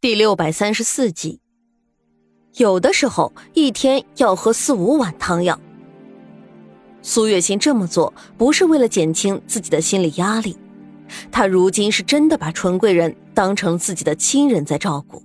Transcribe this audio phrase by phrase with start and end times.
[0.00, 1.40] 第六百三十四集，
[2.54, 5.58] 有的时候一天要喝四五碗汤药。
[7.02, 10.56] 苏月心这么做不是为了减轻自己的心理压力，
[11.32, 15.20] 她如今是真的把纯贵人当成自己的亲人在照顾，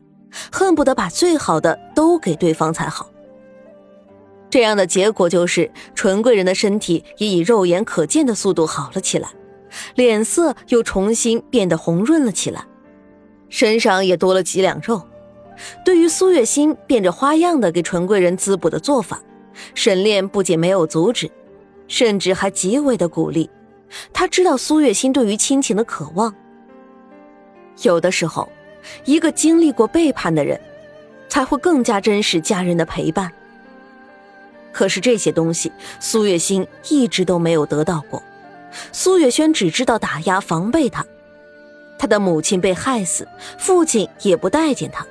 [0.52, 3.12] 恨不得把最好的都给对方才好。
[4.50, 9.30] 这样的结果就是纯贵人的身体也以肉眼可见的速度好了起来，
[9.94, 12.66] 脸色又重新变得红润了起来。
[13.54, 15.00] 身上也多了几两肉。
[15.86, 19.22] 对于苏月心变着花样的给纯贵人滋补的做法，
[19.76, 21.30] 沈炼不仅没有阻止，
[21.88, 23.48] 甚至还极为的鼓励。
[24.12, 26.34] 他知道苏月心对于亲情的渴望。
[27.84, 28.50] 有的时候，
[29.06, 30.60] 一个经历过背叛的人，
[31.30, 33.32] 才会更加珍视家人的陪伴。
[34.72, 38.24] 可是这些东西，苏月心一直都没有得到过。
[38.92, 41.06] 苏月轩只知道打压防备他。
[42.04, 43.26] 他的母亲被害死，
[43.58, 45.08] 父亲也不待见他。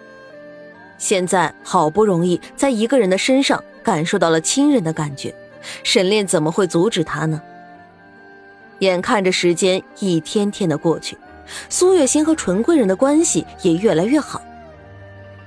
[0.98, 5.34] 现在好不容易在一个人的身上感受到了亲人的感觉，
[5.82, 7.40] 沈炼怎么会阻止他呢？
[8.80, 11.16] 眼看着时间一天天的过去，
[11.70, 14.42] 苏月心和纯贵人的关系也越来越好，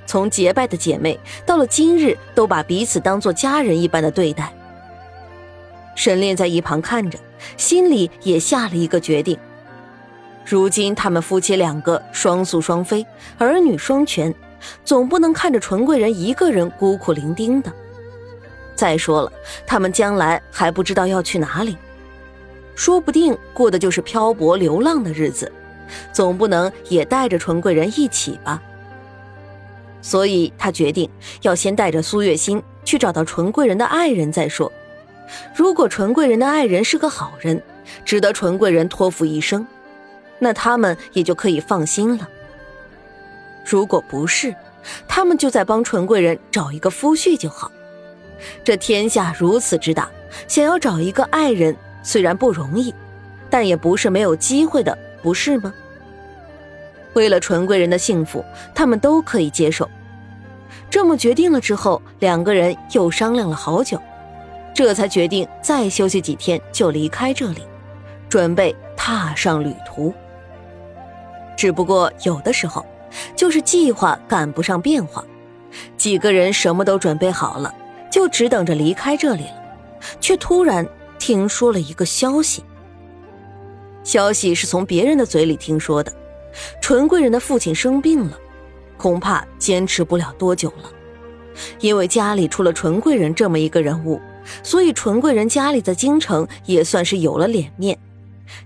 [0.07, 4.51] 从结拜的姐妹到了今日都把彼此当做家人一般的对待。
[5.93, 7.19] 沈炼在一旁看着，
[7.55, 9.37] 心里也下了一个决定。
[10.45, 13.05] 如今他们夫妻两个双宿双飞，
[13.39, 14.33] 儿女双全，
[14.83, 17.73] 总不能看着纯贵人一个人孤苦伶仃的。
[18.75, 19.31] 再说了，
[19.65, 21.75] 他们将来还不知道要去哪里，
[22.75, 25.51] 说不定过的就是漂泊流浪的日子，
[26.13, 28.61] 总不能也带着纯贵人一起吧。
[30.01, 31.09] 所以他决定
[31.41, 34.71] 要先带着苏月心去找到纯贵人的爱人再说。
[35.55, 37.59] 如果纯贵人的爱人是个好人，
[38.03, 39.65] 值得纯贵人托付一生。
[40.39, 42.27] 那他们也就可以放心了。
[43.65, 44.53] 如果不是，
[45.07, 47.71] 他们就在帮纯贵人找一个夫婿就好。
[48.63, 50.09] 这天下如此之大，
[50.47, 52.93] 想要找一个爱人虽然不容易，
[53.49, 55.73] 但也不是没有机会的，不是吗？
[57.13, 58.43] 为了纯贵人的幸福，
[58.75, 59.89] 他们都可以接受。
[60.89, 63.99] 这么决定了之后，两个人又商量了好久，
[64.73, 67.63] 这才决定再休息几天就离开这里，
[68.29, 70.13] 准备踏上旅途。
[71.55, 72.85] 只不过有的时候，
[73.35, 75.23] 就是计划赶不上变化。
[75.97, 77.73] 几个人什么都准备好了，
[78.11, 79.63] 就只等着离开这里了，
[80.19, 80.87] 却突然
[81.19, 82.63] 听说了一个消息。
[84.03, 86.13] 消息是从别人的嘴里听说的，
[86.81, 88.37] 纯贵人的父亲生病了，
[88.97, 90.91] 恐怕坚持不了多久了。
[91.79, 94.21] 因为家里出了纯贵人这么一个人物，
[94.61, 97.97] 所以纯贵人家里在京城也算是有了脸面，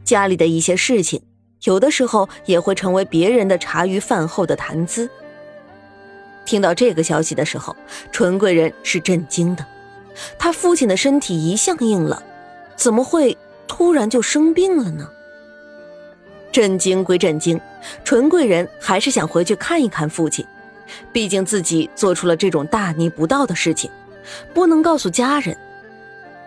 [0.04, 1.22] 家里的一些事情。
[1.64, 5.10] 有的时候也会成为别人的茶余饭后的谈资。
[6.46, 7.76] 听到这个消息的时候，
[8.12, 9.66] 纯贵人是震惊的。
[10.38, 12.22] 他父亲的身体一向硬朗，
[12.76, 13.38] 怎么会
[13.68, 15.10] 突然就生病了呢？
[16.52, 17.60] 震惊归震惊，
[18.04, 20.46] 纯贵人还是想回去看一看父亲。
[21.14, 23.92] 毕竟自己做出了这种大逆不道的事情，
[24.54, 25.56] 不能告诉家人，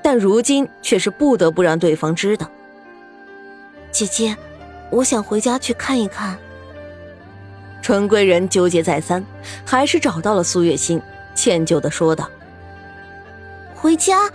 [0.02, 2.50] 但如今却是不得不让对方知道。
[3.92, 4.36] 姐姐。
[4.92, 6.38] 我想回家去看一看。
[7.80, 9.24] 纯贵人纠结再三，
[9.64, 11.00] 还是找到了苏月心，
[11.34, 12.30] 歉疚的说道
[13.74, 14.30] ：“回家，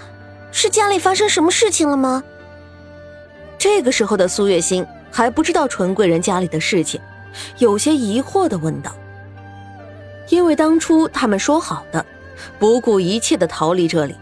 [0.51, 2.23] 是家里发生什么事情了吗？”
[3.57, 6.99] 这个时候的苏月心还不知道纯贵人家里的事情，
[7.59, 8.91] 有些疑惑的问道
[10.27, 12.03] ：“因为当初他们说好的，
[12.57, 14.15] 不顾一切的逃离这里，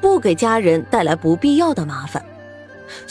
[0.00, 2.21] 不给家人带来不必要的麻烦。”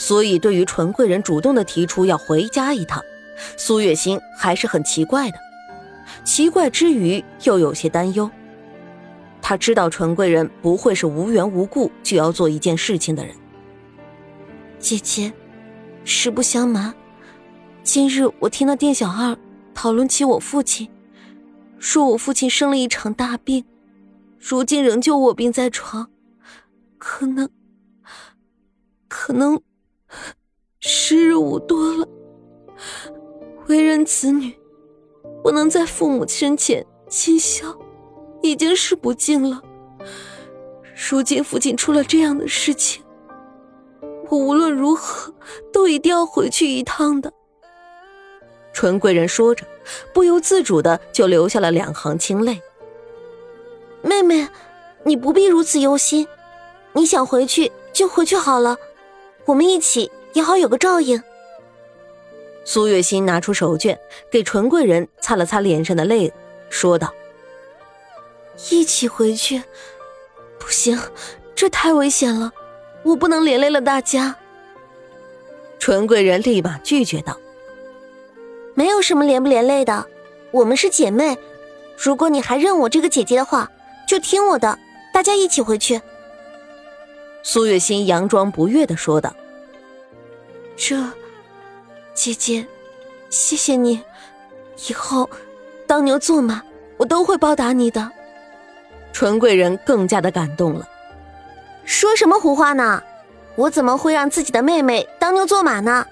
[0.04, 3.00] 所以，对于纯贵人主动的提出要回家一趟，
[3.56, 5.38] 苏月心还是很奇怪的。
[6.24, 8.28] 奇怪之余，又有些担忧。
[9.40, 13.32] 他知道纯贵人不会是无缘无故就要做一件事情的人。
[14.80, 15.32] 姐姐，
[16.04, 16.92] 实不相瞒，
[17.84, 19.38] 今日我听到店小二
[19.72, 20.90] 讨论起我父亲，
[21.78, 23.64] 说我父亲生了一场大病，
[24.40, 26.10] 如今仍旧卧病在床，
[26.98, 27.48] 可能，
[29.06, 29.62] 可能。
[31.12, 32.08] 时日无多了，
[33.68, 34.50] 为人子女，
[35.42, 37.78] 不能在父母身前尽孝，
[38.40, 39.60] 已经是不敬了。
[41.10, 43.04] 如今父亲出了这样的事情，
[44.30, 45.34] 我无论如何
[45.70, 47.30] 都一定要回去一趟的。
[48.72, 49.66] 纯贵人说着，
[50.14, 52.58] 不由自主的就流下了两行清泪。
[54.00, 54.48] 妹妹，
[55.04, 56.26] 你不必如此忧心，
[56.94, 58.78] 你想回去就回去好了。
[59.44, 61.22] 我们一起也好有个照应。
[62.64, 63.98] 苏月心拿出手绢，
[64.30, 66.32] 给纯贵人擦了擦脸上的泪，
[66.70, 67.12] 说道
[68.70, 69.62] ：“一起回去，
[70.58, 70.98] 不行，
[71.54, 72.52] 这太危险了，
[73.02, 74.36] 我不能连累了大家。”
[75.80, 77.36] 纯贵人立马拒绝道
[78.74, 80.06] ：“没有什么连不连累的，
[80.52, 81.36] 我们是姐妹。
[81.96, 83.68] 如果你还认我这个姐姐的话，
[84.06, 84.78] 就听我的，
[85.12, 86.00] 大家一起回去。”
[87.42, 89.34] 苏月心佯装不悦的说道
[90.76, 90.96] ：“这，
[92.14, 92.66] 姐姐，
[93.30, 94.02] 谢谢你，
[94.88, 95.28] 以后
[95.86, 96.62] 当牛做马，
[96.96, 98.10] 我都会报答你的。”
[99.12, 100.88] 纯贵人更加的感动了，
[101.84, 103.02] 说什么胡话呢？
[103.54, 106.06] 我怎么会让自己的妹妹当牛做马呢？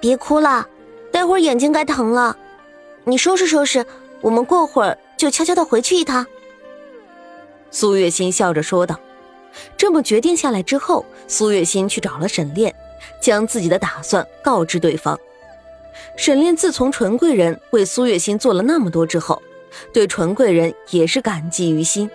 [0.00, 0.66] 别哭了，
[1.10, 2.36] 待会儿眼睛该疼了。
[3.04, 3.84] 你收拾收拾，
[4.20, 6.24] 我们过会儿就悄悄的回去一趟。”
[7.72, 8.98] 苏月心笑着说道。
[9.76, 12.74] 这么决定下来之后，苏月心去找了沈炼，
[13.22, 15.18] 将自己的打算告知对方。
[16.16, 19.40] 沈炼自从纯贵人为苏月心做了那么多之后，
[19.94, 22.10] 对纯贵人也是感激于心。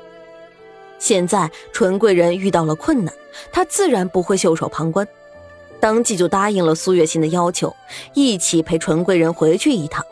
[1.00, 3.14] 现在纯贵人遇到了困难，
[3.52, 5.08] 他自然不会袖手旁观，
[5.80, 7.76] 当即就答应了苏月心的要求，
[8.14, 10.04] 一起陪纯贵人回去一趟。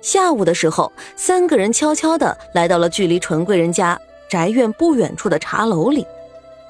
[0.00, 4.00] 下午的时候，三个人悄悄地来到了距离纯贵人家。
[4.28, 6.06] 宅院不远处的茶楼里，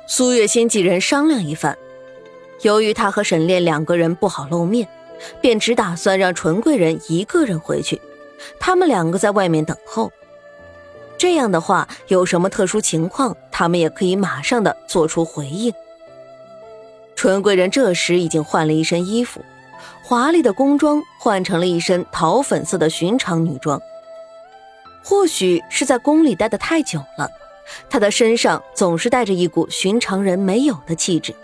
[0.07, 1.77] 苏月心几人商量一番。
[2.63, 4.87] 由于他和沈炼两个人不好露面，
[5.41, 8.01] 便只打算让纯贵人一个人回去，
[8.59, 10.13] 他们两个在外面等候。
[11.17, 15.73] 这样的话，有什么特殊情况，他们也可以马上的做出回应。
[17.15, 19.45] 纯贵人这时已经换了一身衣服，
[20.03, 23.81] 华丽的宫装换成了一身桃粉色的寻常女装。
[25.03, 27.29] 或许是在宫里待的太久了。
[27.89, 31.35] 他的身上总是带着一股寻常人没有的气质，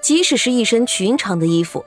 [0.00, 1.84] 即使是一身寻常的衣服，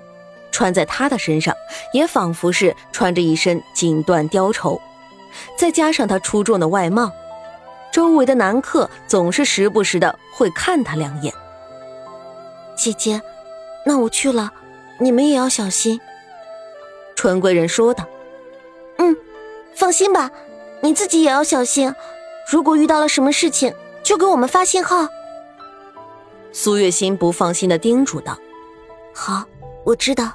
[0.51, 1.56] 穿在他的身上
[1.94, 4.81] 也仿佛是穿着一身锦缎貂绸。
[5.57, 7.12] 再加上他出众的外貌，
[7.91, 11.33] 周围的男客总是时不时的会看他两眼。
[12.75, 13.21] 姐姐，
[13.86, 14.51] 那我去了，
[15.00, 16.00] 你们也要小心。”
[17.15, 18.06] 纯贵人说道。
[18.97, 19.15] “嗯，
[19.75, 20.31] 放心吧，
[20.81, 21.94] 你自己也要小心。”
[22.50, 25.07] 如果遇到了什么事情，就给我们发信号。
[26.51, 28.38] 苏月心不放心的叮嘱道
[29.13, 29.44] ：“好，
[29.86, 30.31] 我知道。”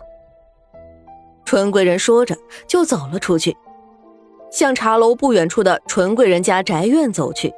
[1.44, 3.56] 纯贵人说着就走了出去，
[4.50, 7.52] 向茶楼不远处的纯贵人家宅院走去。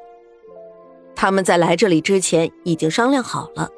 [1.15, 3.71] 他们在来这里之前已经商量好了，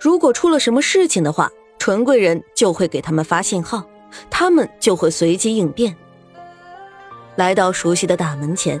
[0.00, 3.84] 如果出了什么事情的话，纯贵人就会给他们发信号，
[4.30, 5.96] 他们就会随机应变。
[7.36, 8.80] 来到熟悉的大门前。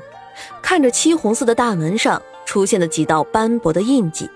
[0.62, 4.30] 看着漆红色的大门上出现的几道斑驳的印记，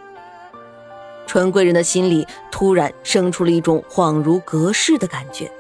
[1.26, 5.50] 纯贵人的心里突然生出了一种恍如隔世的感觉。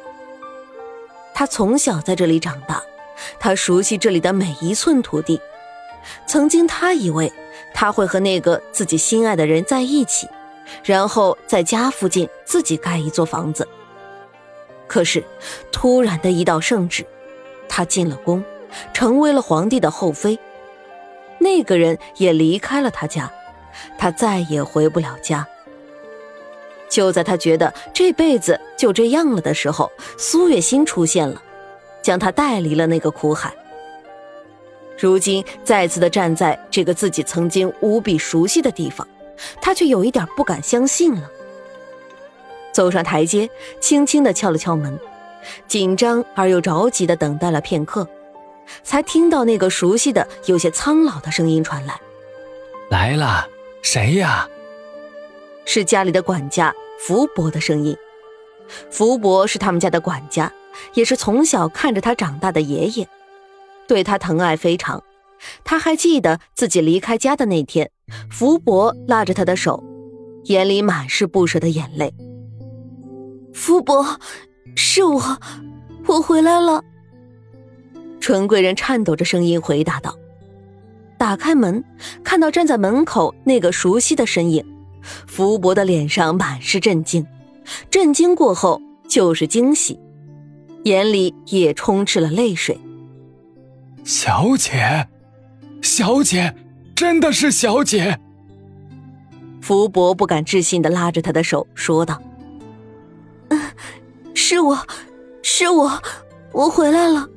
[1.34, 2.82] 他从小在这里长大，
[3.38, 5.40] 他熟悉这里的每一寸土地。
[6.26, 7.32] 曾经，他以为
[7.74, 10.28] 他会和那个自己心爱的人在一起，
[10.84, 13.66] 然后在家附近自己盖一座房子。
[14.86, 15.22] 可是，
[15.72, 17.04] 突然的一道圣旨，
[17.68, 18.42] 他进了宫。
[18.92, 20.38] 成为了皇帝的后妃，
[21.38, 23.32] 那个人也离开了他家，
[23.96, 25.46] 他再也回不了家。
[26.88, 31.42] 就在他觉得这辈子就这样了的时候，苏月心出现了，
[32.02, 33.52] 将他带离了那个苦海。
[34.98, 39.06] 如今再次的站在这个自己曾经无比熟悉的地方，
[39.60, 41.30] 他却有一点不敢相信了。
[42.72, 43.48] 走上台阶，
[43.80, 44.98] 轻轻的敲了敲门，
[45.68, 48.08] 紧张而又着急的等待了片刻。
[48.82, 52.00] 才听到那个熟悉的、有些苍老的声音传来
[52.90, 53.46] ：“来了，
[53.80, 54.48] 谁呀？”
[55.66, 57.94] 是家里的管家福伯的声音。
[58.90, 60.50] 福伯是他们家的管家，
[60.94, 63.06] 也是从小看着他长大的爷爷，
[63.86, 65.02] 对他疼爱非常。
[65.62, 67.90] 他还记得自己离开家的那天，
[68.30, 69.84] 福伯拉着他的手，
[70.44, 72.12] 眼里满是不舍的眼泪。
[73.52, 74.18] 福伯，
[74.74, 75.38] 是我，
[76.06, 76.82] 我回来了。
[78.20, 80.16] 纯贵人颤抖着声音回答道
[81.16, 81.84] ：“打开门，
[82.24, 84.64] 看到站在门口那个熟悉的身影，
[85.26, 87.26] 福伯的脸上满是震惊，
[87.90, 89.98] 震惊过后就是惊喜，
[90.84, 92.78] 眼里也充斥了泪水。
[94.04, 95.08] 小姐，
[95.82, 96.54] 小姐，
[96.94, 98.18] 真的是小姐。”
[99.60, 102.22] 福伯不敢置信的拉着他的手说道
[103.50, 103.60] ：“嗯，
[104.32, 104.78] 是我，
[105.42, 106.02] 是我，
[106.52, 107.28] 我回来了。”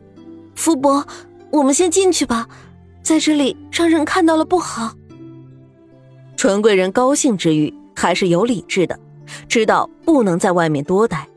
[0.53, 1.07] 福伯，
[1.51, 2.47] 我们先进去吧，
[3.01, 4.93] 在这里让人看到了不好。
[6.39, 8.97] 纯贵人高兴之余还是有理智的，
[9.49, 11.27] 知道不能在外面多待，